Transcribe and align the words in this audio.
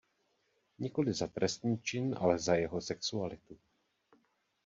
Nikoli 0.81 1.13
za 1.13 1.27
trestný 1.29 1.77
čin, 1.81 2.15
ale 2.17 2.39
za 2.41 2.53
jeho 2.57 2.81
sexualitu. 2.81 3.53